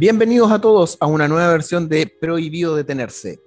[0.00, 3.38] Bienvenidos a todos a una nueva versión de Prohibido Detenerse.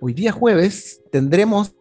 [0.00, 1.74] Hoy día jueves tendremos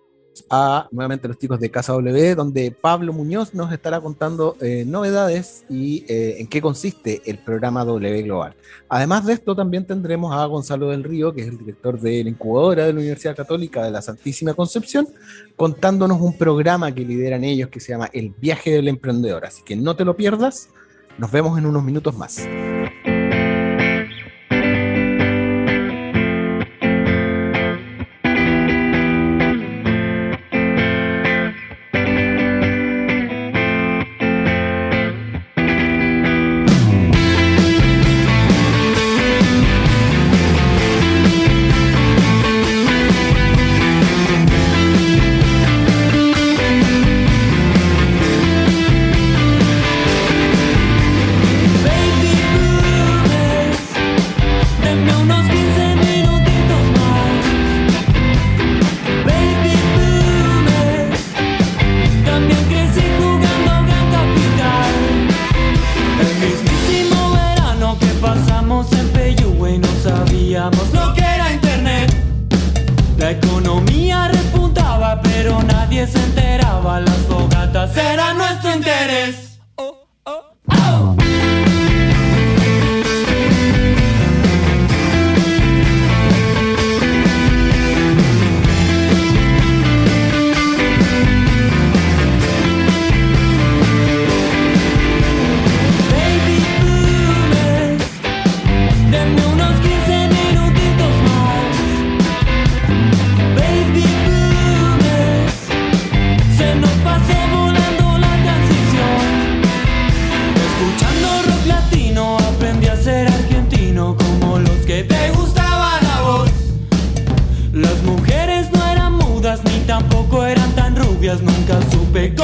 [0.50, 5.64] a nuevamente los chicos de Casa W, donde Pablo Muñoz nos estará contando eh, novedades
[5.70, 8.58] y eh, en qué consiste el programa W Global.
[8.90, 12.30] Además de esto, también tendremos a Gonzalo del Río, que es el director de la
[12.30, 15.08] incubadora de la Universidad Católica de la Santísima Concepción,
[15.56, 19.46] contándonos un programa que lideran ellos que se llama El viaje del emprendedor.
[19.46, 20.68] Así que no te lo pierdas.
[21.18, 22.46] Nos vemos en unos minutos más.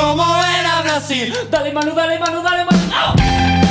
[0.05, 1.33] como era Brasil.
[1.49, 2.79] Dale, Manu, dale, Manu, dale, Manu.
[2.93, 3.64] ¡Oh!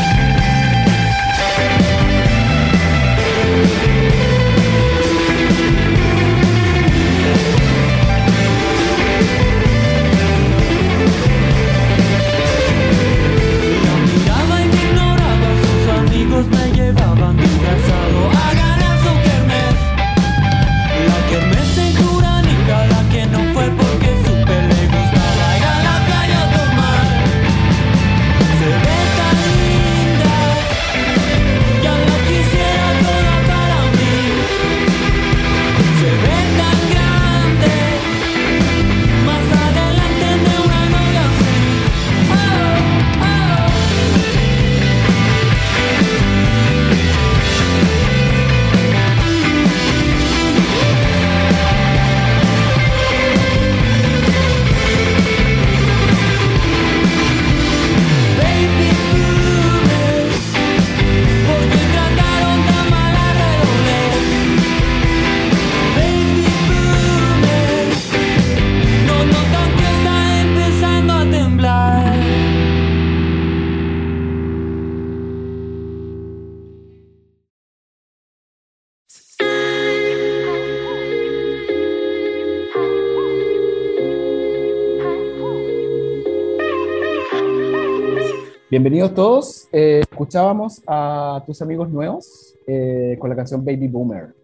[88.75, 89.69] Bienvenidos todos.
[89.71, 94.35] Eh, escuchábamos a tus amigos nuevos eh, con la canción Baby Boomer.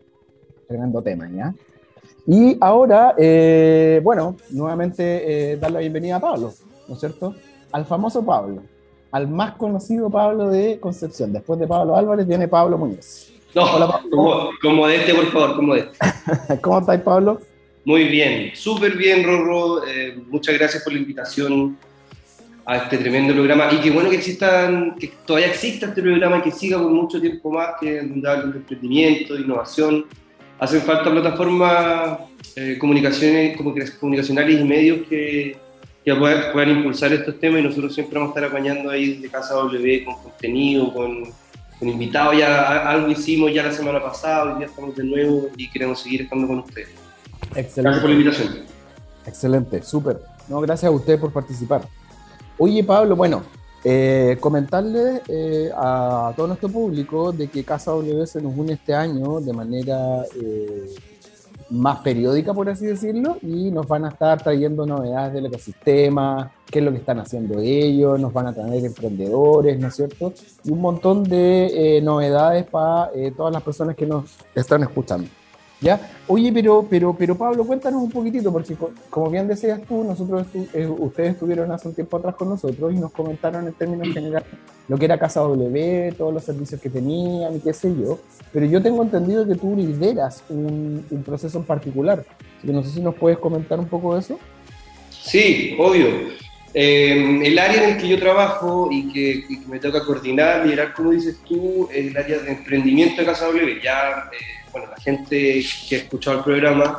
[0.69, 1.53] Tremendo tema, ¿ya?
[2.29, 6.55] Y ahora, eh, bueno, nuevamente dar la bienvenida a Pablo,
[6.87, 7.35] ¿no es cierto?
[7.73, 8.63] Al famoso Pablo,
[9.11, 11.33] al más conocido Pablo de Concepción.
[11.33, 13.33] Después de Pablo Álvarez viene Pablo Muñoz.
[13.53, 14.11] No, Hola, Pablo.
[14.13, 16.61] Como, como de este, por favor, como de este.
[16.61, 17.41] ¿Cómo estáis, Pablo?
[17.85, 19.83] Muy bien, súper bien, Rorro.
[20.29, 21.77] muchas gracias por la invitación
[22.71, 26.43] a este tremendo programa y qué bueno que existan, que todavía exista este programa y
[26.43, 30.07] que siga por mucho tiempo más, que habla de emprendimiento, de innovación.
[30.57, 32.21] Hacen falta plataformas
[32.55, 35.59] eh, comunicaciones, como comunicacionales y medios que,
[36.05, 39.55] que puedan, impulsar estos temas y nosotros siempre vamos a estar apañando ahí desde Casa
[39.55, 41.25] W con contenido, con,
[41.77, 42.39] con invitados.
[42.39, 46.23] Ya algo hicimos ya la semana pasada, hoy día estamos de nuevo y queremos seguir
[46.23, 46.91] estando con ustedes.
[47.57, 47.81] Excelente.
[47.83, 48.59] Gracias por la invitación.
[49.27, 50.21] Excelente, súper.
[50.49, 51.83] No, gracias a usted por participar.
[52.63, 53.43] Oye, Pablo, bueno,
[53.83, 58.93] eh, comentarle eh, a todo nuestro público de que Casa W se nos une este
[58.93, 60.95] año de manera eh,
[61.71, 66.81] más periódica, por así decirlo, y nos van a estar trayendo novedades del ecosistema, qué
[66.81, 70.35] es lo que están haciendo ellos, nos van a traer emprendedores, ¿no es cierto?
[70.63, 75.31] Y un montón de eh, novedades para todas las personas que nos están escuchando.
[75.81, 75.99] ¿Ya?
[76.27, 78.77] Oye, pero, pero, pero Pablo, cuéntanos un poquitito, porque
[79.09, 82.97] como bien decías tú, nosotros eh, ustedes estuvieron hace un tiempo atrás con nosotros y
[82.97, 84.47] nos comentaron en términos generales
[84.89, 88.19] lo que era Casa W, todos los servicios que tenían y qué sé yo.
[88.53, 92.25] Pero yo tengo entendido que tú lideras un, un proceso en particular.
[92.59, 94.39] Así que no sé si nos puedes comentar un poco de eso.
[95.11, 96.09] Sí, obvio.
[96.73, 101.11] Eh, el área en el que yo trabajo y que, me toca coordinar, liderar, como
[101.11, 103.81] dices tú, es el área de emprendimiento de Casa W.
[103.83, 106.99] Ya, eh, bueno, la gente que ha escuchado el programa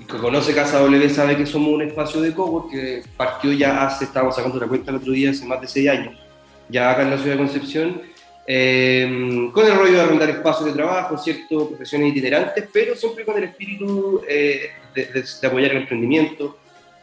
[0.00, 3.86] y que conoce Casa W sabe que somos un espacio de cowork que partió ya
[3.86, 6.26] hace, estábamos sacando la cuenta el otro día, hace más de seis años
[6.68, 8.02] ya acá en la ciudad de Concepción,
[8.46, 11.68] eh, con el rollo de arrendar espacios de trabajo, ¿cierto?
[11.68, 16.58] Profesiones itinerantes, pero siempre con el espíritu eh, de, apoyar el emprendimiento.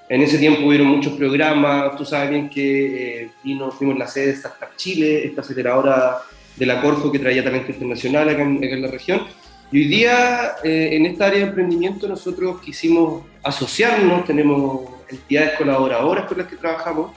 [0.10, 4.28] En ese tiempo hubieron muchos programas, tú sabes bien que eh, vino, fuimos la sede
[4.28, 6.20] de Startup Chile, esta aceleradora
[6.56, 9.26] de la Corfo que traía talento internacional acá en, acá en la región.
[9.74, 16.38] Y hoy día, en esta área de emprendimiento, nosotros quisimos asociarnos, tenemos entidades colaboradoras con
[16.38, 17.10] las que trabajamos,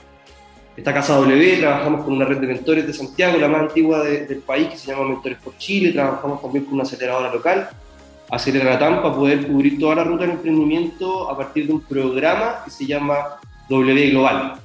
[0.75, 4.39] Está Casa W, trabajamos con una red de mentores de Santiago, la más antigua del
[4.39, 7.69] país, que se llama Mentores por Chile, trabajamos también con una aceleradora local,
[8.31, 12.63] Acelera TAM, para poder cubrir toda la ruta del emprendimiento a partir de un programa
[12.65, 13.39] que se llama
[13.69, 14.55] W Global.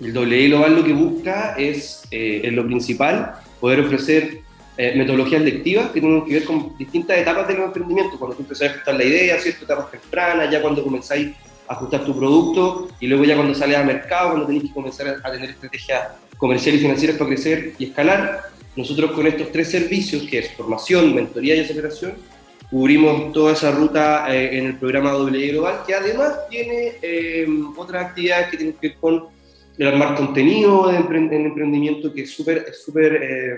[0.00, 4.46] El W Global lo que busca es, eh, en lo principal, poder ofrecer
[4.78, 8.70] eh, metodologías lectivas que tienen que ver con distintas etapas del emprendimiento, cuando tú empezás
[8.70, 11.34] a gestar la idea, ciertas etapas tempranas, ya cuando comenzáis
[11.66, 15.32] ajustar tu producto y luego ya cuando sales al mercado, cuando tenés que comenzar a
[15.32, 18.42] tener estrategias comerciales y financieras para crecer y escalar,
[18.76, 22.14] nosotros con estos tres servicios, que es formación, mentoría y aceleración,
[22.70, 28.06] cubrimos toda esa ruta eh, en el programa W Global, que además tiene eh, otras
[28.06, 29.26] actividades que tienen que ver con
[29.76, 33.56] el armar contenido en, emprendimiento que es súper es, super, eh,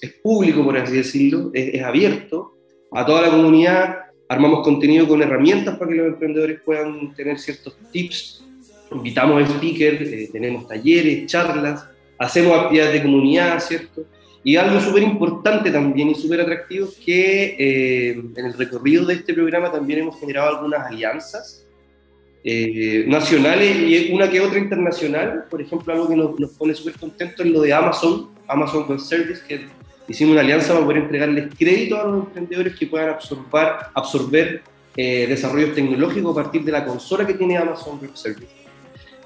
[0.00, 2.54] es público, por así decirlo, es abierto
[2.92, 7.76] a toda la comunidad armamos contenido con herramientas para que los emprendedores puedan tener ciertos
[7.90, 8.44] tips,
[8.92, 11.84] invitamos speakers, eh, tenemos talleres, charlas,
[12.16, 14.04] hacemos actividades de comunidad, ¿cierto?
[14.44, 19.14] Y algo súper importante también y súper atractivo es que eh, en el recorrido de
[19.14, 21.66] este programa también hemos generado algunas alianzas
[22.44, 25.46] eh, nacionales y una que otra internacional.
[25.50, 29.00] Por ejemplo, algo que nos, nos pone súper contentos es lo de Amazon, Amazon Web
[29.00, 29.66] Service, que
[30.08, 34.62] hicimos una alianza para poder entregarles crédito a los emprendedores que puedan absorber, absorber
[34.96, 38.60] eh, desarrollos tecnológicos a partir de la consola que tiene Amazon Web Service.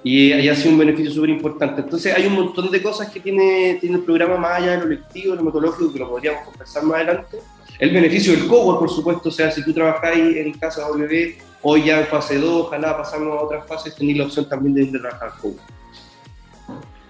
[0.02, 1.80] Y ahí ha sido un beneficio súper importante.
[1.80, 4.86] Entonces hay un montón de cosas que tiene, tiene el programa más allá de lo
[4.86, 7.38] lectivo, de lo metodológico, que lo podríamos conversar más adelante.
[7.78, 11.84] El beneficio del cowork, por supuesto, o sea, si tú trabajáis en Casa W, hoy
[11.84, 15.00] ya en fase 2, ojalá pasamos a otras fases, tenéis la opción también de a
[15.00, 15.60] trabajar cowork.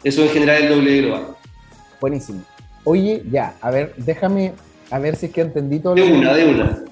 [0.05, 1.34] Eso en general es el doble global.
[2.05, 2.43] Buenísimo.
[2.85, 4.53] Oye, ya, a ver, déjame,
[4.91, 5.95] a ver si es que entendí todo.
[5.95, 6.85] De una, de una.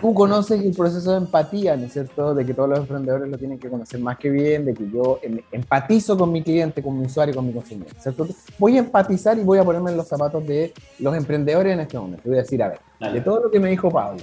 [0.00, 2.32] Tú conoces el proceso de empatía, ¿no es cierto?
[2.32, 5.18] De que todos los emprendedores lo tienen que conocer más que bien, de que yo
[5.22, 8.28] em, empatizo con mi cliente, con mi usuario, con mi consumidor, ¿cierto?
[8.60, 11.98] Voy a empatizar y voy a ponerme en los zapatos de los emprendedores en este
[11.98, 12.22] momento.
[12.24, 14.22] Voy a decir, a ver, de todo lo que me dijo Pablo.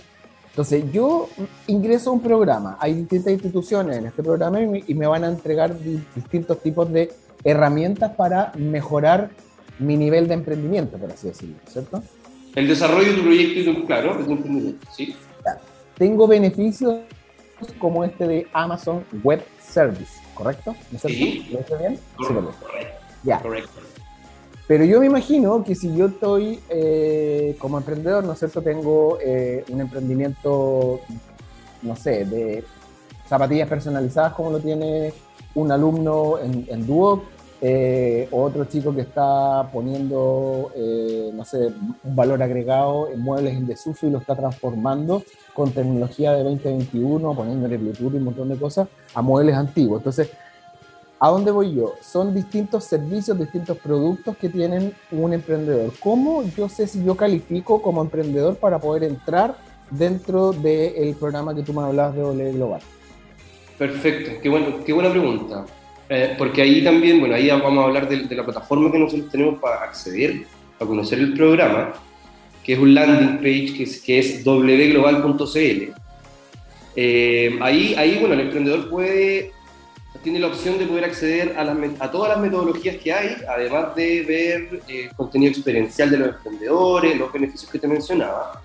[0.49, 1.27] Entonces, yo
[1.67, 5.75] ingreso a un programa, hay distintas instituciones en este programa y me van a entregar
[6.15, 7.11] distintos tipos de
[7.43, 9.29] herramientas para mejorar
[9.79, 12.03] mi nivel de emprendimiento, por así decirlo, ¿cierto?
[12.55, 15.15] El desarrollo de tu proyecto y tu, claro, de tu emprendimiento, sí.
[15.97, 17.01] Tengo beneficios
[17.77, 20.75] como este de Amazon Web Service, ¿correcto?
[20.91, 21.47] ¿No sí.
[21.51, 21.99] ¿Lo hice bien?
[22.15, 22.51] Correcto.
[22.51, 22.95] Sí, correcto.
[23.23, 23.41] Ya.
[23.41, 23.79] Correcto.
[24.67, 28.61] Pero yo me imagino que si yo estoy eh, como emprendedor, ¿no es cierto?
[28.61, 31.01] Tengo eh, un emprendimiento,
[31.81, 32.63] no sé, de
[33.27, 35.11] zapatillas personalizadas como lo tiene
[35.55, 37.23] un alumno en, en Duoc,
[37.61, 41.57] eh, otro chico que está poniendo, eh, no sé,
[42.03, 45.23] un valor agregado en muebles en desuso y lo está transformando
[45.53, 49.99] con tecnología de 2021, poniéndole Bluetooth y un montón de cosas a muebles antiguos.
[49.99, 50.29] Entonces,
[51.19, 51.95] ¿a dónde voy yo?
[52.01, 55.91] Son distintos servicios, distintos productos que tienen un emprendedor.
[55.99, 59.57] ¿Cómo yo sé si yo califico como emprendedor para poder entrar
[59.91, 62.81] dentro del programa que tú me hablabas de OLE Global?
[63.77, 65.65] Perfecto, qué, bueno, qué buena pregunta.
[66.11, 69.59] Eh, porque ahí también, bueno, ahí vamos a hablar de, la plataforma que nosotros tenemos
[69.59, 70.43] para acceder,
[70.79, 71.93] a conocer el programa,
[72.63, 75.93] que es un landing page que es, que es wglobal.cl.
[76.95, 79.51] Eh, ahí, ahí, bueno, el emprendedor puede,
[80.23, 81.61] tiene la opción de poder acceder a,
[82.03, 87.17] a todas las metodologías que hay, además de ver eh, contenido experiencial de los emprendedores,
[87.19, 88.63] los beneficios que te mencionaba.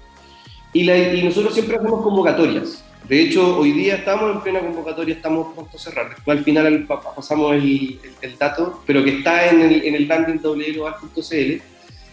[0.72, 5.52] Y, y nosotros siempre hacemos convocatorias De hecho, hoy día estamos en plena convocatoria, estamos
[5.52, 6.08] pronto a cerrar.
[6.08, 8.00] Después al final pasamos el,
[8.38, 11.62] dato, pero que está en el, en el landing www.global.cl.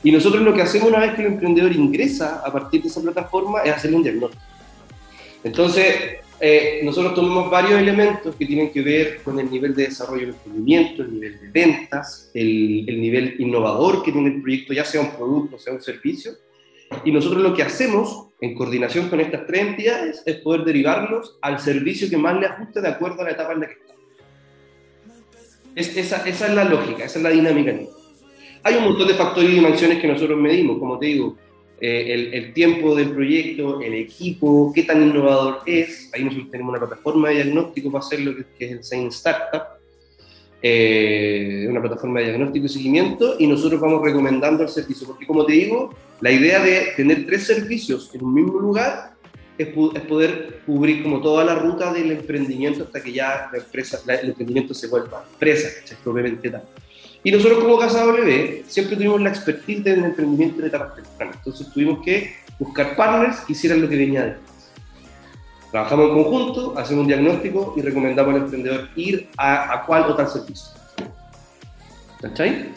[0.04, 3.02] Y nosotros lo que hacemos una vez que el emprendedor ingresa a partir de esa
[3.02, 4.44] plataforma es hacerle un diagnóstico.
[5.46, 5.96] Entonces,
[6.42, 10.36] eh, nosotros tomamos varios elementos que tienen que ver con el nivel de desarrollo del
[10.36, 15.02] emprendimiento, el nivel de ventas, el, el nivel innovador que tiene el proyecto, ya sea
[15.02, 16.34] un producto, sea un servicio,
[17.04, 21.60] y nosotros lo que hacemos, en coordinación con estas tres entidades, es poder derivarlos al
[21.60, 23.94] servicio que más le ajuste de acuerdo a la etapa en la que está.
[25.76, 27.74] Es, esa, esa, es la lógica, esa es la dinámica.
[28.64, 31.38] Hay un montón de factores y dimensiones que nosotros medimos, como te digo,
[31.80, 36.12] eh, el, el, tiempo del proyecto, el equipo, qué tan innovador es.
[36.14, 39.81] Ahí nosotros tenemos una plataforma de diagnóstico para hacerlo, que, que es el Sein Startup,
[40.62, 45.46] eh, una plataforma de diagnóstico y seguimiento, y nosotros vamos recomendando el servicio, porque como
[45.46, 49.14] te digo, la idea de tener tres servicios en un mismo lugar
[49.58, 54.30] es, poder cubrir como toda la ruta del emprendimiento hasta que ya la empresa, el
[54.30, 56.64] emprendimiento se vuelva empresa, es propiamente tal.
[57.24, 61.72] Y nosotros como Casa W siempre tuvimos la expertise del emprendimiento de etapas tempranas, entonces
[61.72, 64.51] tuvimos que buscar partners que hicieran lo que venía de
[65.72, 70.16] Trabajamos en conjunto, hacemos un diagnóstico y recomendamos al emprendedor ir a, a cuál o
[70.16, 70.72] tal servicio.
[72.20, 72.74] ¿Cachai?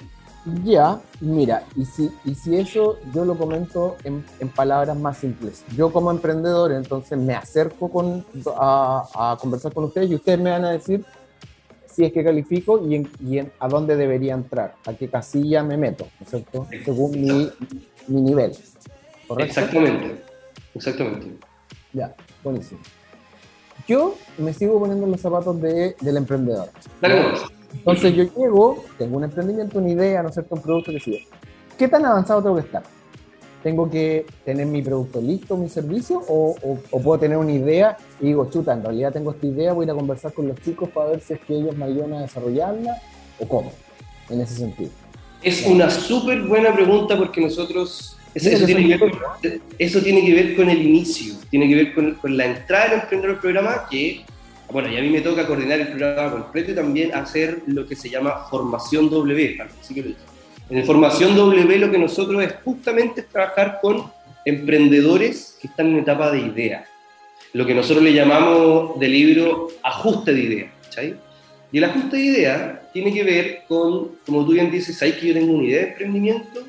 [0.63, 5.65] Ya, mira, y si, y si eso yo lo comento en, en, palabras más simples.
[5.75, 8.25] Yo como emprendedor, entonces me acerco con,
[8.55, 11.05] a, a, conversar con ustedes y ustedes me van a decir
[11.87, 15.63] si es que califico y, en, y en, a dónde debería entrar, a qué casilla
[15.63, 16.67] me meto, ¿no es cierto?
[16.85, 17.51] Según mi,
[18.09, 18.53] mi nivel.
[19.27, 19.61] ¿correcto?
[19.61, 20.23] Exactamente,
[20.75, 21.44] exactamente.
[21.95, 22.81] Ya, buenísimo.
[23.87, 26.69] Yo me sigo poniendo los zapatos de, del emprendedor.
[27.01, 27.23] Dale,
[27.73, 30.57] Entonces yo llego, tengo un emprendimiento, una idea, ¿no es cierto?
[30.57, 31.27] Un producto que sigue.
[31.79, 32.83] ¿Qué tan avanzado tengo que estar?
[33.63, 36.23] ¿Tengo que tener mi producto listo, mi servicio?
[36.29, 39.73] O, o, o, puedo tener una idea y digo, chuta, en realidad tengo esta idea,
[39.73, 41.87] voy a ir a conversar con los chicos para ver si es que ellos me
[41.87, 43.01] ayudan a desarrollarla
[43.39, 43.73] o cómo,
[44.29, 44.91] en ese sentido?
[45.43, 50.35] Es una súper buena pregunta porque nosotros eso, eso, tiene que ver, eso, tiene que
[50.35, 53.87] ver, con el inicio, tiene que ver con, con la entrada del emprendedor al programa,
[53.91, 54.25] que,
[54.71, 57.95] bueno, y a mí me toca coordinar el programa completo y también hacer lo que
[57.95, 59.59] se llama formación W.
[59.81, 60.15] Así que
[60.71, 64.11] en el formación W lo que nosotros es justamente trabajar con
[64.45, 66.85] emprendedores que están en etapa de idea.
[67.53, 70.73] Lo que nosotros le llamamos del libro ajuste de idea.
[70.83, 71.15] ¿cachai?
[71.71, 75.29] Y el ajuste de idea tiene que ver con, como tú bien dices, hay que
[75.29, 76.61] yo tengo una idea de emprendimiento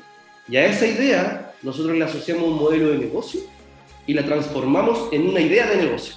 [0.48, 3.40] y a esa idea nosotros le asociamos un modelo de negocio
[4.06, 6.14] y la transformamos en una idea de negocio.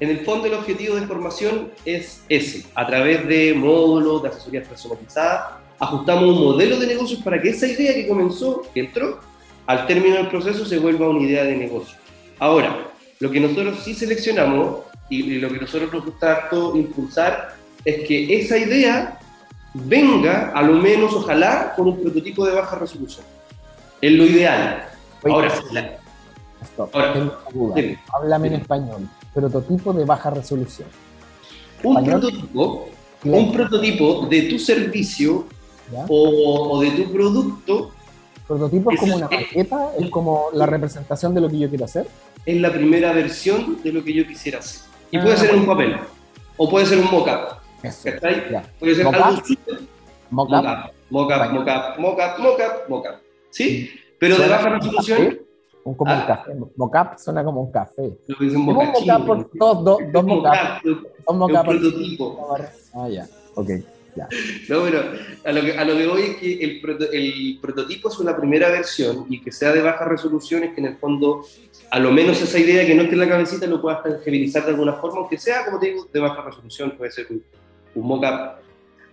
[0.00, 4.66] En el fondo el objetivo de formación es ese, a través de módulos, de asesorías
[4.66, 9.20] personalizadas, ajustamos un modelo de negocio para que esa idea que comenzó, que entró,
[9.64, 11.96] al término del proceso se vuelva una idea de negocio.
[12.40, 18.40] Ahora, lo que nosotros sí seleccionamos y, lo que nosotros nos gusta impulsar es que
[18.40, 19.20] esa idea
[19.72, 23.24] venga, a lo menos, ojalá, con un prototipo de baja resolución.
[24.02, 24.88] Es lo ideal.
[25.24, 25.98] ahora, la...
[26.76, 27.38] ahora
[28.12, 29.08] háblame en español.
[29.32, 30.88] Prototipo de baja resolución.
[31.84, 32.88] Un prototipo,
[33.24, 35.46] un prototipo de tu servicio
[36.08, 37.92] o, o, de tu producto.
[38.48, 39.90] ¿Prototipo es como una maqueta?
[39.96, 42.08] ¿Es como la representación de lo que yo quiero hacer?
[42.44, 44.82] Es la primera versión de lo que yo quisiera hacer.
[45.12, 45.96] Y puede ah, ser un papel,
[46.56, 47.58] o puede ser un mock-up.
[48.80, 49.36] Puede ser algo.
[50.30, 50.90] Mock-up.
[51.10, 53.21] Mock-up, mock-up, mock-up, mock-up, mock-up.
[53.52, 53.90] ¿Sí?
[54.18, 55.38] Pero de baja resolución.
[55.84, 56.26] Un, como un ah.
[56.26, 56.52] café.
[56.76, 58.16] Mocap suena como un café.
[58.26, 58.94] Lo que un mocap.
[59.54, 60.82] Dos, dos, dos mocap.
[60.84, 61.68] Dos mocap.
[61.68, 62.56] Un prototipo.
[62.94, 63.28] Ah, ya.
[63.54, 63.70] Ok.
[64.14, 64.28] Ya.
[64.68, 65.02] No, pero
[65.44, 66.82] a lo, que, a lo que voy es que el,
[67.12, 70.86] el, prototipo es una primera versión y que sea de baja resolución es que en
[70.86, 71.44] el fondo,
[71.90, 74.70] a lo menos esa idea que no esté en la cabecita lo puedas tangibilizar de
[74.70, 77.42] alguna forma, aunque sea, como te digo, de baja resolución, puede ser un,
[77.94, 78.60] un mockup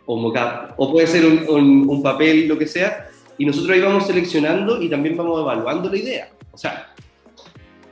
[0.05, 3.81] o mockup, o puede ser un, un, un papel, lo que sea, y nosotros ahí
[3.81, 6.29] vamos seleccionando y también vamos evaluando la idea.
[6.51, 6.93] O sea,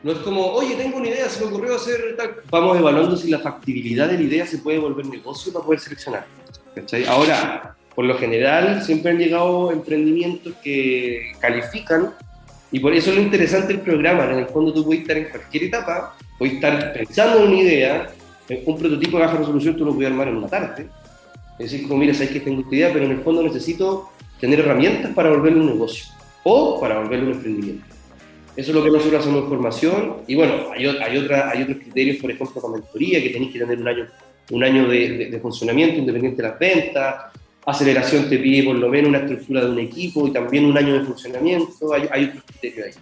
[0.04, 2.36] no es como, oye, tengo una idea, se me ocurrió hacer tal.
[2.52, 6.28] Vamos evaluando si la factibilidad de la idea se puede volver negocio para poder seleccionar.
[6.76, 7.06] ¿cachai?
[7.06, 12.14] Ahora, por lo general, siempre han llegado emprendimientos que califican
[12.70, 14.26] y por eso es lo interesante del programa.
[14.26, 18.14] En el fondo tú puedes estar en cualquier etapa, puedes estar pensando en una idea,
[18.66, 20.90] un prototipo de baja resolución tú lo puedes armar en una tarde.
[21.58, 24.60] Es decir, como, mira, sabes que tengo esta idea, pero en el fondo necesito tener
[24.60, 26.06] herramientas para volverlo un negocio
[26.44, 27.98] o para volverlo un emprendimiento.
[28.58, 30.18] Eso es lo que nosotros hacemos en formación.
[30.26, 33.80] Y bueno, hay, otra, hay otros criterios, por ejemplo, con mentoría, que tenéis que tener
[33.80, 34.08] un año,
[34.50, 37.16] un año de, funcionamiento independiente de las ventas.
[37.64, 40.98] Aceleración te pide por lo menos una estructura de un equipo y también un año
[40.98, 41.94] de funcionamiento.
[41.94, 42.94] Hay, otros criterios ahí.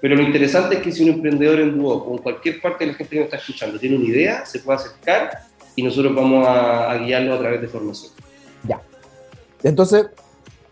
[0.00, 2.92] Pero lo interesante es que si un emprendedor en Duoc o en cualquier parte de
[2.92, 5.30] la gente que nos está escuchando tiene una idea, se puede acercar
[5.76, 8.12] y nosotros vamos a guiarlo a través de formación.
[8.66, 8.80] Ya.
[9.62, 10.06] Entonces,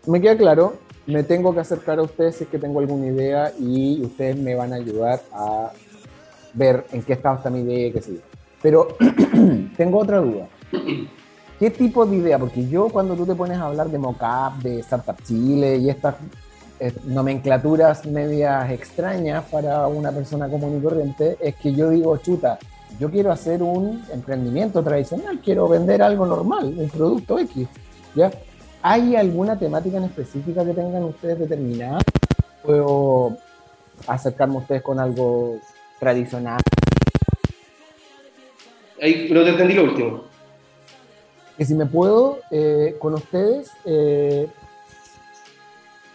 [0.07, 3.51] me queda claro, me tengo que acercar a ustedes si es que tengo alguna idea
[3.59, 5.71] y ustedes me van a ayudar a
[6.53, 8.21] ver en qué estado está mi idea qué sé yo.
[8.61, 8.97] Pero
[9.77, 10.47] tengo otra duda.
[11.59, 12.39] ¿Qué tipo de idea?
[12.39, 16.15] Porque yo cuando tú te pones a hablar de mocap, de Startup Chile y estas
[16.79, 22.57] eh, nomenclaturas medias extrañas para una persona común y corriente, es que yo digo, chuta,
[22.99, 27.67] yo quiero hacer un emprendimiento tradicional, quiero vender algo normal, un producto X,
[28.15, 28.31] ¿ya?
[28.83, 31.99] ¿Hay alguna temática en específica que tengan ustedes determinada?
[32.63, 33.37] ¿Puedo
[34.07, 35.59] acercarme a ustedes con algo
[35.99, 36.59] tradicional?
[38.99, 40.23] Ahí no te entendí lo último.
[41.57, 44.47] Que si me puedo, eh, con ustedes, eh,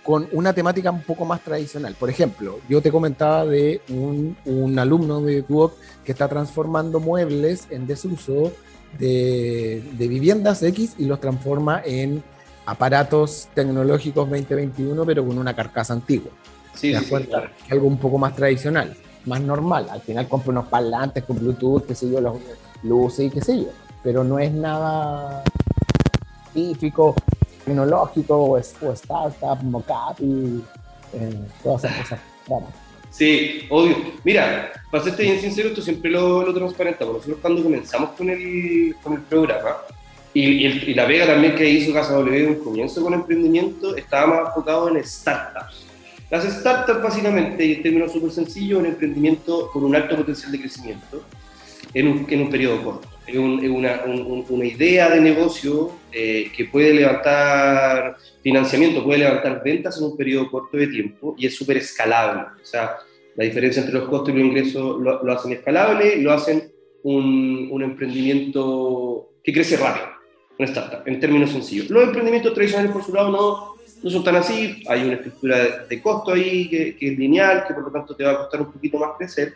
[0.02, 1.94] con una temática un poco más tradicional.
[1.98, 7.68] Por ejemplo, yo te comentaba de un, un alumno de Duoc que está transformando muebles
[7.70, 8.52] en desuso
[8.98, 12.24] de, de viviendas X y los transforma en
[12.66, 16.30] aparatos tecnológicos 2021, pero con una carcasa antigua.
[16.74, 17.28] Sí, ¿Te das sí, sí, cuenta?
[17.38, 17.50] claro.
[17.70, 19.86] Algo un poco más tradicional, más normal.
[19.90, 22.36] Al final compro unos parlantes con Bluetooth, qué sé yo, los
[22.82, 23.68] luces y qué sé yo.
[24.02, 25.42] Pero no es nada
[26.52, 27.14] científico,
[27.64, 30.62] tecnológico o, es- o startup, mocap y
[31.14, 32.20] eh, todas esas cosas.
[32.48, 32.68] raras.
[33.10, 33.96] Sí, obvio.
[34.24, 37.14] Mira, para serte bien sincero, esto siempre lo, lo transparentamos.
[37.16, 39.70] Nosotros cuando comenzamos con el, con el programa,
[40.40, 43.96] y, y y la pega también que hizo Casa W en un comienzo con emprendimiento,
[43.96, 45.86] estaba más enfocado en startups.
[46.30, 50.58] Las startups básicamente, y en términos súper sencillos, un emprendimiento con un alto potencial de
[50.60, 51.22] crecimiento
[51.94, 53.08] en un, en un periodo corto.
[53.26, 59.20] Es, un- una, un- un- una idea de negocio eh, que puede levantar financiamiento, puede
[59.20, 62.42] levantar ventas en un periodo corto de tiempo y es súper escalable.
[62.62, 62.96] O sea,
[63.36, 66.70] la diferencia entre los costos y los ingresos lo, lo hacen escalable, lo hacen
[67.04, 70.06] un emprendimiento que crece rápido,
[70.58, 71.90] una startup, en términos sencillos.
[71.90, 74.82] Los emprendimientos tradicionales, por su lado, no, no son tan así.
[74.88, 78.14] Hay una estructura de, de costo ahí que, que es lineal, que por lo tanto
[78.14, 79.54] te va a costar un poquito más crecer.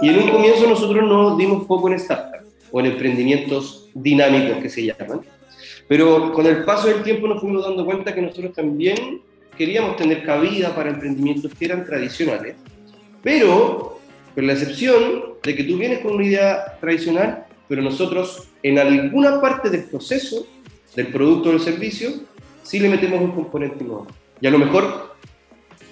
[0.00, 4.68] Y en un comienzo nosotros nos dimos poco en startup o en emprendimientos dinámicos que
[4.68, 5.20] se llaman.
[5.86, 9.20] Pero con el paso del tiempo nos fuimos dando cuenta que nosotros también
[9.56, 12.56] queríamos tener cabida para emprendimientos que eran tradicionales,
[13.22, 14.00] pero
[14.34, 19.40] con la excepción de que tú vienes con una idea tradicional, pero nosotros en alguna
[19.40, 20.46] parte del proceso,
[20.94, 22.10] del producto o del servicio,
[22.62, 24.06] sí le metemos un componente nuevo.
[24.40, 25.14] Y a lo mejor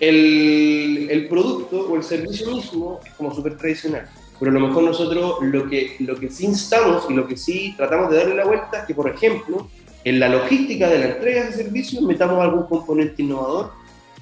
[0.00, 4.08] el, el producto o el servicio mismo es como súper tradicional,
[4.38, 7.74] pero a lo mejor nosotros lo que, lo que sí instamos y lo que sí
[7.76, 9.68] tratamos de darle la vuelta es que, por ejemplo,
[10.04, 13.70] en la logística de la entrega de servicios metamos algún componente innovador.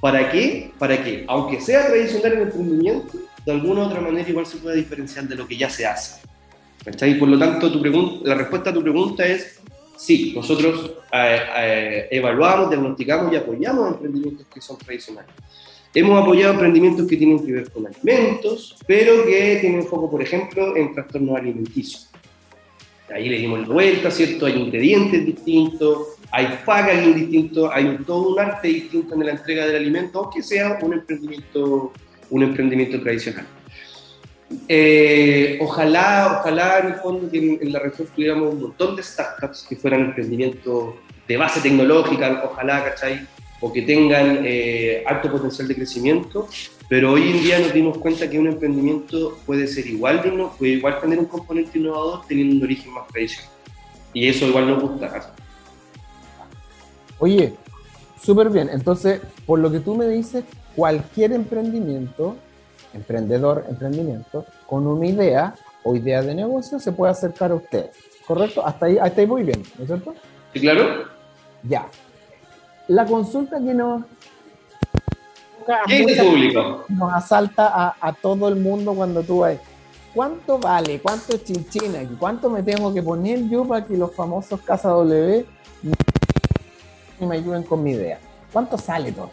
[0.00, 0.72] ¿Para qué?
[0.78, 4.74] Para que, aunque sea tradicional el emprendimiento, de alguna u otra manera igual se pueda
[4.74, 6.20] diferenciar de lo que ya se hace.
[6.84, 7.18] ¿Cachai?
[7.18, 7.80] Por lo tanto, tu
[8.24, 9.60] la respuesta a tu pregunta es
[9.96, 15.30] sí, nosotros eh, eh, evaluamos, diagnosticamos y apoyamos emprendimientos que son tradicionales.
[15.92, 20.76] Hemos apoyado emprendimientos que tienen que ver con alimentos, pero que tienen foco, por ejemplo,
[20.76, 22.08] en trastornos alimenticios.
[23.12, 24.46] Ahí le dimos la vuelta, ¿cierto?
[24.46, 29.76] Hay ingredientes distintos, hay packaging distinto, hay todo un arte distinto en la entrega del
[29.76, 31.92] alimento, aunque sea un emprendimiento,
[32.30, 33.46] un emprendimiento tradicional.
[34.72, 39.02] Eh, ojalá, ojalá en el fondo que en, en la región tuviéramos un montón de
[39.02, 40.94] startups que fueran emprendimientos
[41.26, 43.26] de base tecnológica, ojalá, ¿cachai?
[43.60, 46.46] O que tengan eh, alto potencial de crecimiento,
[46.88, 50.52] pero hoy en día nos dimos cuenta que un emprendimiento puede ser igual de inno-
[50.56, 53.50] puede igual tener un componente innovador teniendo un origen más tradicional.
[54.14, 55.34] Y eso igual nos gusta.
[57.18, 57.54] Oye,
[58.22, 58.70] súper bien.
[58.72, 60.44] Entonces, por lo que tú me dices,
[60.76, 62.36] cualquier emprendimiento,
[62.94, 67.90] emprendedor, emprendimiento, con una idea o idea de negocio se puede acercar a ustedes.
[68.26, 68.64] ¿Correcto?
[68.64, 70.14] Hasta ahí, hasta ahí muy bien, ¿no es cierto?
[70.52, 71.04] ¿Sí, claro?
[71.62, 71.86] Ya.
[72.88, 74.02] La consulta que nos,
[75.68, 76.84] a ¿Qué es muchas- el público?
[76.88, 79.56] nos asalta a, a todo el mundo cuando tú vas.
[80.14, 81.00] ¿Cuánto vale?
[81.00, 82.00] ¿Cuánto es chinchina?
[82.18, 85.46] ¿Cuánto me tengo que poner yo para que los famosos Casa W
[87.20, 88.18] me ayuden con mi idea?
[88.52, 89.30] ¿Cuánto sale todo?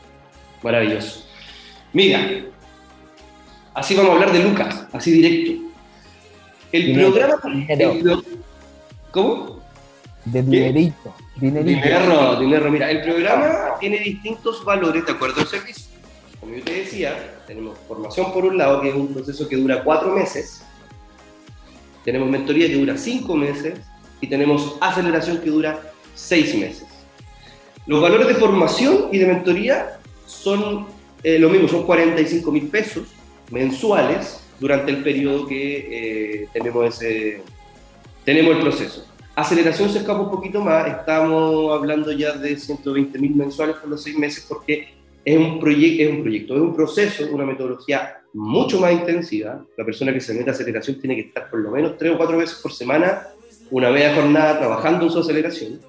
[0.62, 1.24] Maravilloso.
[1.94, 2.20] Mira,
[3.78, 5.64] así vamos a hablar de Lucas, así directo.
[6.72, 7.42] El Dinero, programa.
[7.56, 7.92] dinero.
[7.92, 8.24] el pro-
[9.12, 9.60] ¿Cómo?
[10.26, 11.14] De dinerito.
[11.38, 11.82] Dinerito.
[11.82, 12.72] Dinero, dinero.
[12.72, 13.48] Mira, el programa
[13.80, 15.86] tiene distintos valores de acuerdo al servicio.
[16.40, 19.84] Como yo te decía, tenemos formación por un lado, que es un proceso que dura
[19.84, 20.62] cuatro meses.
[22.04, 23.80] Tenemos mentoría que dura cinco meses.
[24.20, 25.80] Y tenemos aceleración que dura
[26.16, 26.88] seis meses.
[27.86, 30.88] Los valores de formación y de mentoría son
[31.24, 33.04] eh, lo mismo, son 45 mil pesos
[33.52, 37.42] mensuales durante el periodo que eh, tenemos, ese,
[38.26, 39.06] tenemos el proceso.
[39.36, 44.02] Aceleración se escapa un poquito más, estamos hablando ya de 120 mil mensuales por los
[44.02, 48.94] seis meses porque es un, es un proyecto, es un proceso, una metodología mucho más
[48.94, 49.64] intensiva.
[49.76, 52.18] La persona que se mete a aceleración tiene que estar por lo menos tres o
[52.18, 53.28] cuatro veces por semana,
[53.70, 55.80] una media jornada trabajando en su aceleración.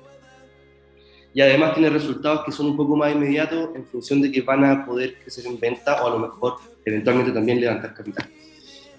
[1.32, 4.64] Y además tiene resultados que son un poco más inmediatos en función de que van
[4.64, 6.56] a poder crecer en venta o a lo mejor
[6.88, 8.28] eventualmente también levantar capital.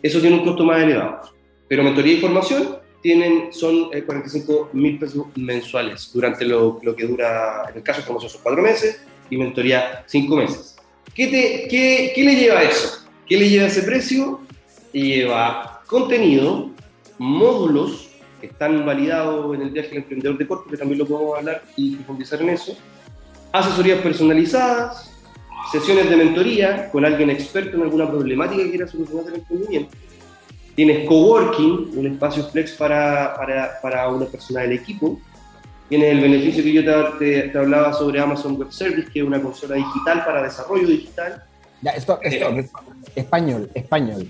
[0.02, 1.21] Eso tiene un costo más elevado.
[1.67, 7.06] Pero mentoría y formación tienen, son 45 eh, mil pesos mensuales durante lo, lo, que
[7.06, 10.78] dura, en el caso de formación son cuatro meses y mentoría cinco meses.
[11.13, 13.06] ¿Qué, te, qué, ¿Qué le lleva a eso?
[13.28, 14.41] ¿Qué le lleva a ese precio?
[14.91, 16.71] Lleva contenido,
[17.17, 21.38] módulos que están validados en el viaje del emprendedor de corto, que también lo podemos
[21.38, 22.78] hablar y profundizar en eso,
[23.52, 25.18] asesorías personalizadas,
[25.71, 29.95] sesiones de mentoría con alguien experto en alguna problemática que quiera solucionar el emprendimiento.
[30.75, 35.19] Tienes coworking, un espacio flex para, para, para una persona del equipo.
[35.89, 39.41] Tienes el beneficio que yo te, te, hablaba sobre Amazon Web Service, que es una
[39.41, 41.43] consola digital para desarrollo digital.
[41.82, 42.69] Ya, esto, esto, eh,
[43.15, 44.29] español, español.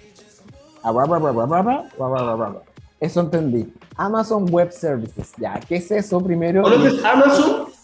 [3.00, 3.72] Eso entendí.
[3.96, 5.32] Amazon Web Services.
[5.38, 6.64] Ya, ¿qué es eso primero?
[6.64, 7.79] ¿Conoces Amazon?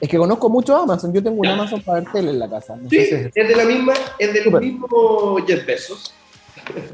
[0.00, 1.12] Es que conozco mucho Amazon.
[1.12, 2.78] Yo tengo un Amazon para ver tele en la casa.
[2.90, 6.14] sí, es, de la misma, es del mismo Jeff Bezos.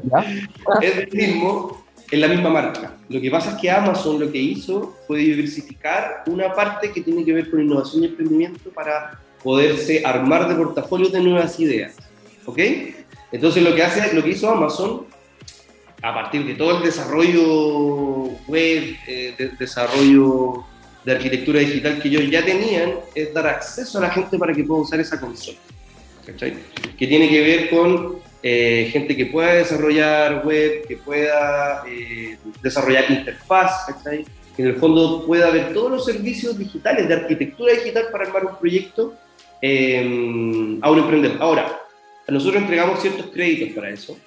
[0.03, 0.25] ¿Ya?
[0.81, 2.97] es del mismo, es la misma marca.
[3.09, 7.25] Lo que pasa es que Amazon lo que hizo fue diversificar una parte que tiene
[7.25, 11.95] que ver con innovación y emprendimiento para poderse armar de portafolios de nuevas ideas.
[12.45, 12.59] ¿Ok?
[13.31, 15.07] Entonces lo que, hace, lo que hizo Amazon,
[16.01, 20.63] a partir de todo el desarrollo web, eh, desarrollo
[21.05, 24.63] de arquitectura digital que ellos ya tenían es dar acceso a la gente para que
[24.63, 25.57] pueda usar esa consola.
[26.25, 26.53] ¿cachai?
[26.97, 33.09] Que tiene que ver con eh, gente que pueda desarrollar web, que pueda eh, desarrollar
[33.09, 34.25] interfaz, ¿cachai?
[34.55, 38.45] que en el fondo pueda ver todos los servicios digitales de arquitectura digital para armar
[38.45, 39.15] un proyecto
[39.61, 41.37] eh, a un emprendedor.
[41.41, 41.81] Ahora,
[42.27, 44.17] nosotros entregamos ciertos créditos para eso,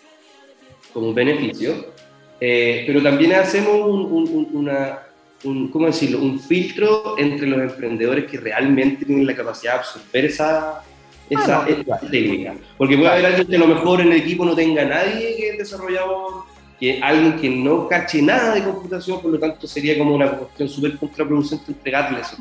[0.92, 1.92] como beneficio,
[2.40, 5.05] pero también hacemos un, una,
[5.44, 6.20] un, ¿cómo decirlo?
[6.20, 10.82] un filtro entre los emprendedores que realmente tienen la capacidad de absorber esa,
[11.30, 12.54] esa, ah, técnica.
[12.76, 15.50] Porque puede haber alguien que a lo mejor en el equipo no tenga nadie que
[15.50, 16.44] es desarrollador,
[16.78, 20.68] que alguien que no cache nada de computación, por lo tanto sería como una cuestión
[20.68, 22.36] súper contraproducente entregarle eso.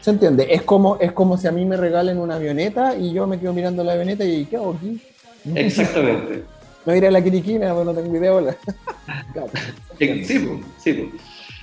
[0.00, 0.46] ¿Se entiende?
[0.50, 3.52] Es como, es como si a mí me regalen una avioneta y yo me quedo
[3.52, 5.00] mirando la avioneta y ¿qué hago aquí?
[5.54, 6.44] Exactamente.
[6.86, 8.56] No iré a la quiriquina, pues no tengo idea.
[9.98, 10.24] Sí,
[10.78, 11.10] sí.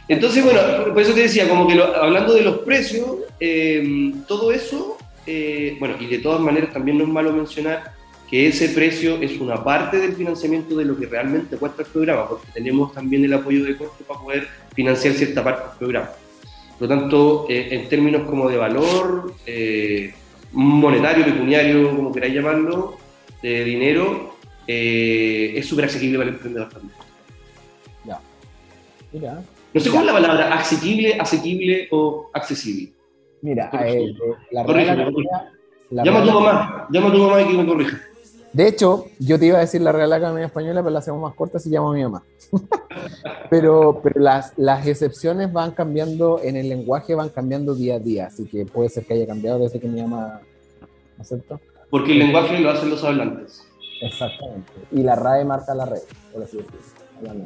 [0.07, 0.59] Entonces, bueno,
[0.93, 3.07] por eso te decía, como que hablando de los precios,
[3.39, 7.93] eh, todo eso, eh, bueno, y de todas maneras también no es malo mencionar
[8.29, 12.29] que ese precio es una parte del financiamiento de lo que realmente cuesta el programa,
[12.29, 16.09] porque tenemos también el apoyo de costo para poder financiar cierta parte del programa.
[16.77, 19.33] Por lo tanto, eh, en términos como de valor
[20.51, 22.97] monetario, pecuniario, como queráis llamarlo,
[23.41, 24.35] de dinero,
[24.67, 26.93] es súper asequible para el emprendedor también.
[28.05, 28.19] Ya.
[29.11, 29.43] Mira,
[29.75, 32.93] no sé cuál es la palabra, asequible, asequible o accesible.
[33.41, 34.13] Mira, eh,
[34.51, 35.13] la Real
[35.91, 38.01] Llama a tu mamá, llama a tu mamá y que me corrija.
[38.53, 41.33] De hecho, yo te iba a decir la Real Academia Española, pero la hacemos más
[41.35, 42.23] corta si llamo a mi mamá.
[43.49, 48.27] pero pero las, las excepciones van cambiando en el lenguaje, van cambiando día a día,
[48.27, 50.39] así que puede ser que haya cambiado desde que mi mamá
[51.19, 51.59] aceptó.
[51.89, 53.61] Porque el lenguaje lo hacen los hablantes.
[54.01, 54.71] Exactamente.
[54.93, 57.45] Y la RAE marca la red, por así decirlo.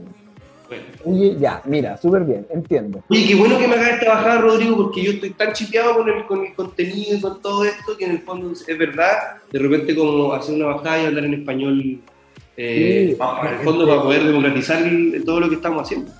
[1.05, 3.03] Oye, ya, mira, súper bien, entiendo.
[3.09, 6.09] Oye, qué bueno que me hagas esta bajada, Rodrigo, porque yo estoy tan chipeado con
[6.09, 9.59] el, con el contenido y con todo esto que en el fondo es verdad, de
[9.59, 11.99] repente como hacer una bajada y hablar en español,
[12.57, 14.83] eh, en el fondo para poder democratizar
[15.25, 16.11] todo lo que estamos haciendo.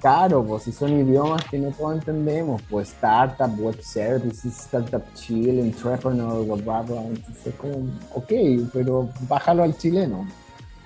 [0.00, 5.58] Claro, pues si son idiomas que no todos entendemos, pues startup, web services, startup chill,
[5.58, 8.32] entrepreneur, bla, bla, Entonces, como, ok,
[8.72, 10.26] pero bájalo al chileno,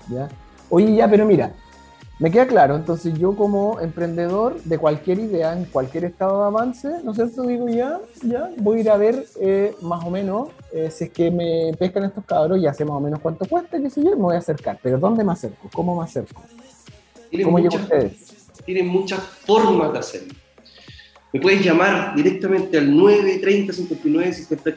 [0.09, 0.29] ¿ya?
[0.71, 1.53] Oye, ya, pero mira,
[2.21, 6.89] me queda claro, entonces yo como emprendedor de cualquier idea, en cualquier estado de avance,
[7.03, 7.45] ¿no es cierto?
[7.45, 11.11] Digo, ya, ya, voy a ir a ver eh, más o menos eh, si es
[11.11, 14.11] que me pescan estos cabros, ya sé más o menos cuánto cuesta, qué sé yo,
[14.11, 14.79] me voy a acercar.
[14.83, 15.71] Pero ¿dónde me acerco?
[15.73, 16.43] ¿Cómo me acerco?
[17.43, 18.35] ¿Cómo llego ustedes?
[18.67, 20.35] Tienen muchas formas de hacerlo.
[21.33, 24.75] Me puedes llamar directamente al 930 59 50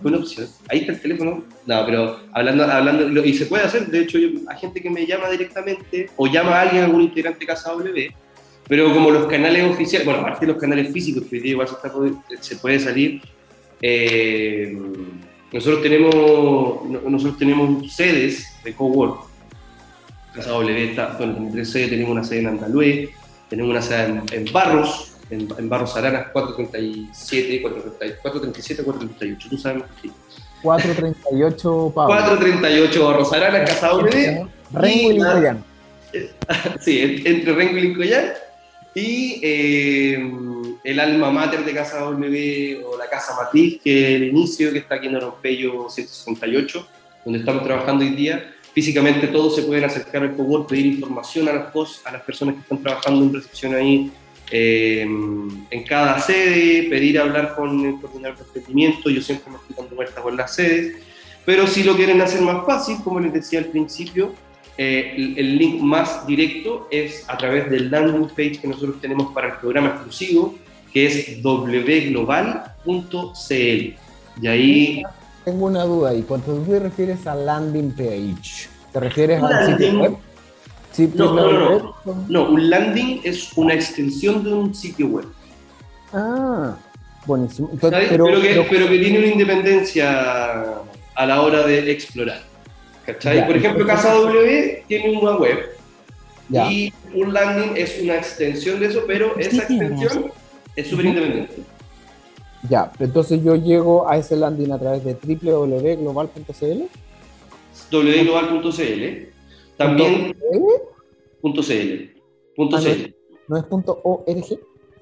[0.00, 0.48] 80 buena opción.
[0.68, 1.44] Ahí está el teléfono.
[1.66, 5.30] No, pero hablando, hablando, y se puede hacer, de hecho, hay gente que me llama
[5.30, 8.14] directamente o llama a alguien, algún integrante de Casa W,
[8.68, 11.68] pero como los canales oficiales, bueno, aparte de los canales físicos, que igual
[12.40, 13.20] se, puede salir,
[13.80, 14.76] eh,
[15.52, 16.14] nosotros tenemos
[17.04, 19.34] nosotros tenemos sedes de cowork
[20.34, 23.10] Casa W está, bueno, en 13 tenemos una sede en Andalue,
[23.48, 29.48] tenemos una sede en Barros, en, en, Barros Aranas 437, 437, 438.
[29.50, 30.10] Tú sabes más que
[30.62, 32.14] 438 Pablo.
[32.14, 34.46] 438 Barros Aranas, Casa W.
[34.72, 35.20] Rengo y.
[36.80, 38.32] Sí, entre Rengo y Lincoyán.
[38.94, 40.30] Y eh,
[40.84, 44.78] el alma mater de Casa W o la Casa Matriz, que es el inicio, que
[44.78, 46.86] está aquí en Orompeyo 168,
[47.24, 48.54] donde estamos trabajando hoy día.
[48.72, 52.60] Físicamente todos se pueden acercar al cowork, pedir información a las, a las personas que
[52.62, 54.12] están trabajando en recepción ahí,
[54.50, 59.76] eh, en cada sede, pedir hablar con el coordinador de emprendimiento, yo siempre me estoy
[59.76, 60.96] dando vueltas por las sedes,
[61.44, 64.32] pero si lo quieren hacer más fácil, como les decía al principio,
[64.76, 69.32] eh, el, el, link más directo es a través del landing page que nosotros tenemos
[69.32, 70.56] para el programa exclusivo,
[70.92, 72.74] que es wglobal.cl.
[74.42, 75.02] Y ahí...
[75.44, 80.00] Tengo una duda ahí, cuando tú te refieres a landing page, ¿te refieres a sitio
[80.00, 80.16] web?
[81.14, 81.94] No, no, no,
[82.28, 85.26] no, un landing es una extensión de un sitio web.
[86.12, 86.76] Ah,
[87.26, 87.70] buenísimo.
[87.72, 90.82] Entonces, pero, pero, que, pero, pero, que, tiene una independencia
[91.14, 92.42] a la hora de explorar.
[93.04, 93.38] ¿Cachai?
[93.38, 95.76] Ya, Por ejemplo, Casa W tiene una web
[96.48, 96.70] ya.
[96.70, 100.30] y un landing es una extensión de eso, pero esa extensión
[100.76, 101.56] es súper independiente.
[102.70, 106.84] Ya, entonces yo llego a ese landing a través de www.global.cl.
[107.90, 109.33] www.global.cl
[109.76, 110.36] también
[111.40, 112.10] punto .cl.
[112.56, 113.14] Punto Ah, .cl.
[113.48, 114.58] ¿No es punto .org?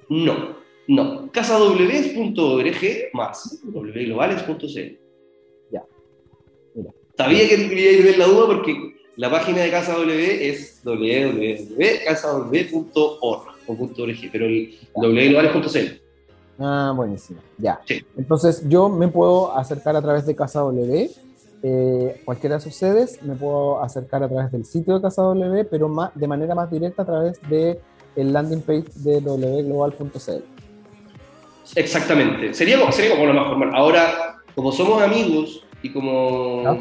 [0.08, 0.56] No,
[0.88, 1.30] no.
[1.30, 2.76] Casa W es punto .org
[3.12, 4.98] más wglobales.cl.
[5.70, 5.84] Ya.
[6.74, 6.90] Mira.
[7.16, 8.74] Sabía que ir ver la duda porque
[9.16, 16.00] la página de Casa W es www.casaw.org o .org, pero el wglobales.cl.
[16.58, 17.40] Ah, buenísimo.
[17.58, 17.80] Ya.
[17.86, 18.04] Sí.
[18.16, 21.10] Entonces yo me puedo acercar a través de Casa W.
[21.64, 25.64] Eh, cualquiera de sus sedes, me puedo acercar a través del sitio de Casa W,
[25.64, 27.78] pero más, de manera más directa a través del
[28.16, 30.42] el landing page de wglobal.cl.
[31.76, 32.52] Exactamente.
[32.52, 33.70] Sería, sería como lo más formal.
[33.74, 36.78] Ahora, como somos amigos y como, ¿No?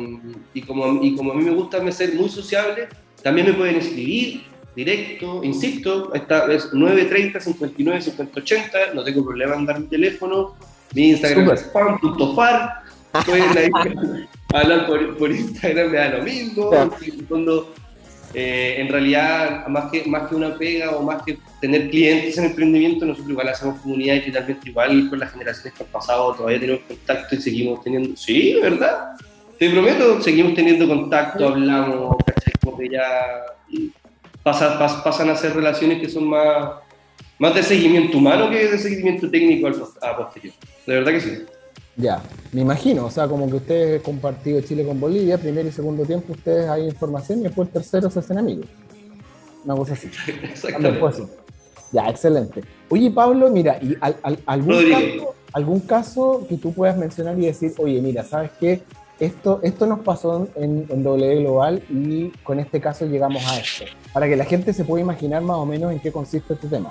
[0.54, 2.88] y como, y como a mí me gusta ser muy sociable,
[3.22, 4.44] también me pueden escribir
[4.76, 10.56] directo, insisto, está, es 930 59 50 80, no tengo problema en dar mi teléfono,
[10.94, 12.84] mi Instagram es fan.far,
[13.26, 13.70] pueden ahí
[14.54, 16.84] hablar por, por Instagram, me da lo mismo, Ya.
[16.84, 17.74] en el fondo,
[18.34, 22.46] eh, en realidad, más que, más que una pega o más que tener clientes en
[22.46, 26.60] emprendimiento, nosotros igual hacemos comunidad y finalmente igual con las generaciones que han pasado todavía
[26.60, 29.12] tenemos contacto y seguimos teniendo, sí, ¿verdad?
[29.60, 32.54] Te prometo, seguimos teniendo contacto, hablamos, ¿cachai?
[32.64, 33.42] Como que ya
[34.44, 36.72] pasa- pas- pasan a ser relaciones que son más,
[37.38, 39.68] más de seguimiento humano que de seguimiento técnico
[40.02, 40.54] a posterior.
[40.88, 41.38] De verdad que sí.
[41.98, 42.24] Ya,
[42.54, 46.32] me imagino, o sea, como que ustedes compartido Chile con Bolivia, primer y segundo tiempo
[46.34, 48.66] ustedes hay información y después el tercero se hacen amigos.
[49.66, 50.10] Una cosa así.
[50.44, 51.12] Exactamente.
[51.12, 51.26] ser.
[51.92, 52.62] Ya, excelente.
[52.90, 57.46] Oye, Pablo, mira, ¿y al- al- algún, caso, algún caso que tú puedas mencionar y
[57.48, 58.82] decir, oye, mira, ¿sabes qué?
[59.20, 63.84] Esto, esto nos pasó en, en W Global y con este caso llegamos a esto.
[64.14, 66.90] Para que la gente se pueda imaginar más o menos en qué consiste este tema.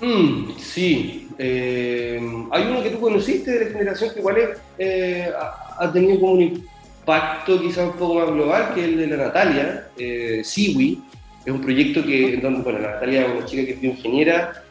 [0.00, 5.30] Mm, sí, eh, hay uno que tú conociste de la generación que igual es, eh,
[5.78, 9.16] ha, tenido como un impacto quizá un poco más global, que es el de la
[9.24, 11.02] Natalia, eh, Siwi,
[11.44, 14.62] es un proyecto que, en donde, bueno, la Natalia es una chica que es bioingeniera,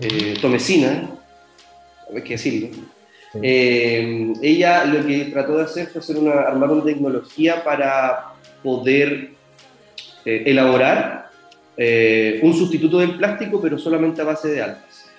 [0.00, 1.10] eh, tomecina,
[2.14, 2.68] hay que decirlo.
[3.32, 3.38] Sí.
[3.42, 9.30] Ella lo que trató de hacer fue hacer una, armar una tecnología para poder
[10.24, 11.31] elaborar
[11.76, 15.10] eh, un sustituto del plástico, pero solamente a base de algas.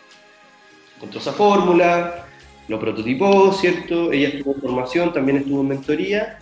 [0.96, 2.28] Encontró esa fórmula,
[2.68, 4.12] lo prototipó, ¿cierto?
[4.12, 6.40] Ella estuvo en formación, también estuvo en mentoría.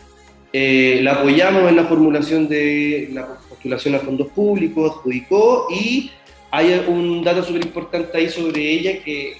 [0.54, 6.12] Eh, la apoyamos en la formulación de la postulación a fondos públicos, adjudicó y
[6.52, 9.38] hay un dato súper importante ahí sobre ella que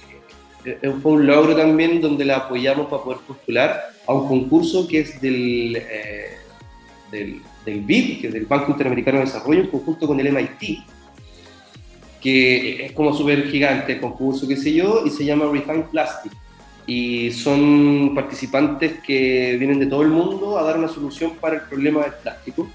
[0.64, 5.00] eh, fue un logro también donde la apoyamos para poder postular a un concurso que
[5.00, 5.82] es del,
[7.10, 10.80] del, del BID, que es del Banco Interamericano de Desarrollo, en conjunto con el MIT,
[12.20, 16.32] que es como súper gigante concurso, qué sé yo, y se llama Refine Plastic.
[16.86, 21.62] Y son participantes que vienen de todo el mundo a dar una solución para el
[21.62, 22.68] problema del plástico.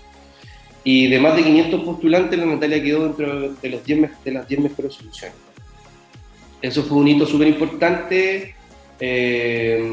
[0.83, 4.31] Y de más de 500 postulantes, la Natalia quedó dentro de, los 10 me- de
[4.31, 5.35] las 10 mejores soluciones.
[6.61, 8.55] Eso fue un hito súper importante
[8.99, 9.89] eh,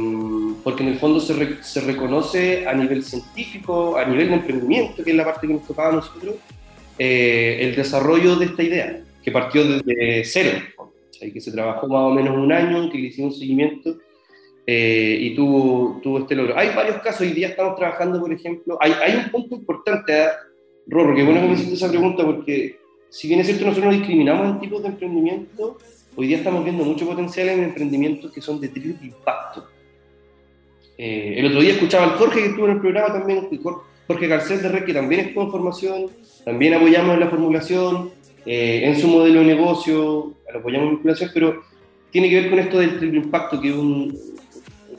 [0.62, 5.04] porque en el fondo se, re- se reconoce a nivel científico, a nivel de emprendimiento,
[5.04, 6.36] que es la parte que nos tocaba a nosotros,
[6.98, 10.58] eh, el desarrollo de esta idea, que partió desde cero,
[11.12, 11.32] ¿cachai?
[11.32, 13.98] que se trabajó más o menos un año, que le hicimos un seguimiento
[14.66, 16.56] eh, y tuvo, tuvo este logro.
[16.56, 20.30] Hay varios casos, hoy día estamos trabajando, por ejemplo, hay, hay un punto importante, ¿ah?
[20.86, 23.98] Rorro, qué bueno que me hiciste esa pregunta porque si bien es cierto nosotros no
[23.98, 25.78] discriminamos en tipos de emprendimiento,
[26.16, 29.68] hoy día estamos viendo mucho potencial en emprendimientos que son de triple impacto.
[30.96, 33.48] Eh, el otro día escuchaba al Jorge que estuvo en el programa también,
[34.07, 36.11] Jorge Garcés de Red, que también estuvo en formación,
[36.44, 38.11] también apoyamos en la formulación,
[38.46, 41.62] eh, en su modelo de negocio, apoyamos en la formulación, pero
[42.11, 43.74] tiene que ver con esto del triple impacto, que es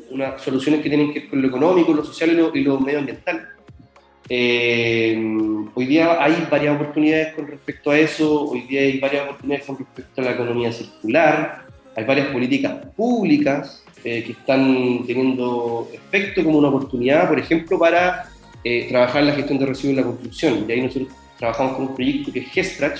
[0.10, 3.55] unas soluciones que tienen que ver con lo económico, lo social y lo medioambiental.
[4.28, 5.16] Eh,
[5.76, 9.78] hoy día hay varias oportunidades con respecto a eso, hoy día hay varias oportunidades con
[9.78, 16.58] respecto a la economía circular, hay varias políticas públicas eh, que están teniendo efecto como
[16.58, 18.28] una oportunidad, por ejemplo, para
[18.64, 20.66] eh, trabajar la gestión de residuos en la construcción.
[20.68, 23.00] Y ahí nosotros trabajamos con un proyecto que es Gestrach,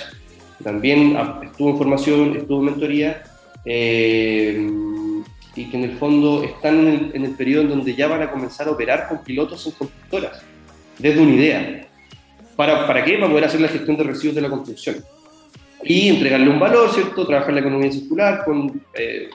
[0.58, 3.24] que también estuvo en formación, estuvo en mentoría,
[3.64, 8.22] y que en el fondo están en el, en el periodo en donde ya van
[8.22, 10.40] a comenzar a operar con pilotos en constructoras
[10.98, 11.86] desde una idea.
[12.56, 13.18] ¿Para, ¿Para qué?
[13.18, 14.96] Para poder hacer la gestión de residuos de la construcción.
[15.82, 17.26] Y entregarle un valor, ¿cierto?
[17.26, 19.28] Trabajar la economía circular con eh,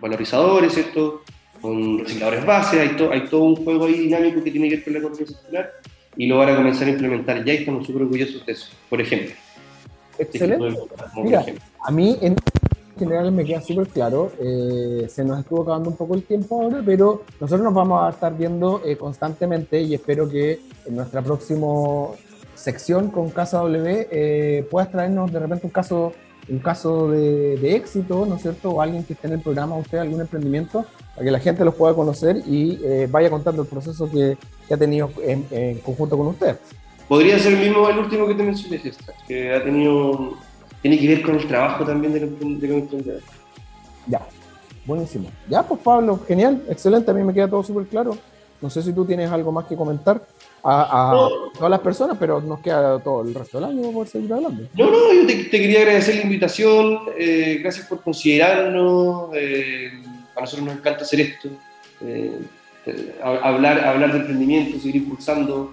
[0.00, 1.22] valorizadores, ¿cierto?
[1.60, 4.92] Con recicladores base, hay, hay todo un juego ahí dinámico que tiene que ver con
[4.92, 5.72] la economía circular
[6.16, 7.44] y lo van a comenzar a implementar.
[7.44, 9.34] Ya estamos súper orgullosos de eso, por ejemplo.
[10.18, 10.80] Excelente.
[11.22, 11.44] Mira,
[11.84, 12.34] a mí en,
[12.98, 14.32] general me queda súper claro.
[14.40, 18.10] Eh, se nos estuvo acabando un poco el tiempo ahora, pero nosotros nos vamos a
[18.10, 21.66] estar viendo eh, constantemente y espero que en nuestra próxima
[22.54, 26.12] sección con Casa W eh, puedas traernos de repente un caso
[26.50, 28.70] un caso de, éxito, ¿no es cierto?
[28.70, 31.74] O alguien que esté en el programa, usted, algún emprendimiento, para que la gente los
[31.74, 32.78] pueda conocer y
[33.10, 34.38] vaya contando el proceso que,
[34.72, 35.42] ha tenido en,
[35.80, 36.56] conjunto con usted.
[37.06, 38.80] Podría ser el mismo, el último que te mencioné,
[39.26, 40.38] que ha tenido
[40.82, 43.24] tiene que ver con el trabajo también de los, emprendedores.
[44.06, 44.20] Ya,
[44.84, 45.28] buenísimo.
[45.48, 48.16] Ya, pues Pablo, genial, excelente, a mí me queda todo súper claro.
[48.60, 50.20] No sé si tú tienes algo más que comentar
[50.64, 54.64] a, todas las personas, pero nos queda todo el resto del año por seguir hablando.
[54.74, 59.90] No, no, yo te, quería agradecer la invitación, eh, gracias por considerarnos, eh,
[60.36, 61.48] a nosotros nos encanta hacer esto,
[62.00, 62.40] eh,
[63.22, 65.72] hablar, hablar de emprendimiento, seguir impulsando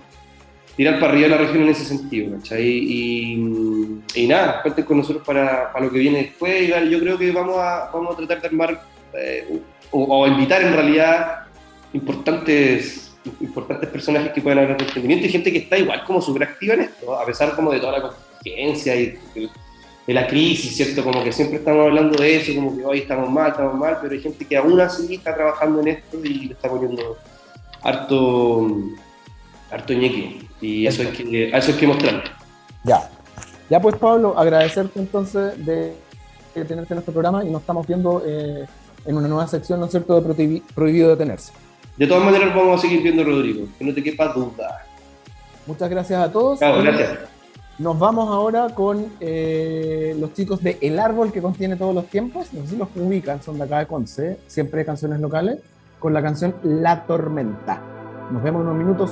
[0.75, 2.67] tirar para arriba la región en ese sentido, ¿cachai?
[2.67, 6.69] Y, nada, cuenten con nosotros para, para, lo que viene después.
[6.69, 8.81] Y yo creo que vamos a, vamos a tratar de armar
[9.13, 9.61] eh,
[9.91, 11.45] o, invitar en realidad
[11.93, 16.43] importantes, importantes personajes que puedan hablar de emprendimiento y gente que está igual como súper
[16.43, 21.03] activa en esto, a pesar como de toda la contingencia y de, la crisis, ¿cierto?
[21.03, 24.13] Como que siempre estamos hablando de eso, como que hoy estamos mal, estamos mal, pero
[24.13, 27.17] hay gente que aún así está trabajando en esto y le está poniendo
[27.81, 28.67] harto,
[29.75, 29.93] harto.
[30.61, 32.23] Y eso es que, eso es que mostrar.
[32.83, 33.09] Ya.
[33.69, 35.93] Ya pues Pablo, agradecerte entonces de,
[36.53, 38.65] tenerte en nuestro programa y nos estamos viendo eh,
[39.05, 41.51] en una nueva sección, ¿no es cierto?, de prohibido detenerse.
[41.97, 44.85] De todas maneras vamos a seguir viendo, Rodrigo, que no te quepa duda.
[45.65, 46.59] Muchas gracias a todos.
[46.59, 47.19] Claro, gracias.
[47.77, 52.53] Nos vamos ahora con eh, los chicos de El Árbol que contiene todos los tiempos.
[52.53, 55.59] No sé si los ubican, son de acá de Conce, siempre canciones locales,
[55.99, 57.81] con la canción La Tormenta.
[58.31, 59.11] Nos vemos en unos minutos